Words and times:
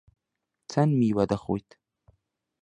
چەند 0.71 0.91
میوە 0.99 1.23
دەخۆیت؟ 1.31 1.69